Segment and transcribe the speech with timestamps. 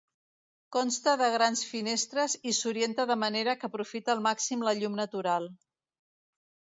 [0.75, 5.47] Consta de grans finestres i s'orienta de manera que aprofita al màxim la llum natural.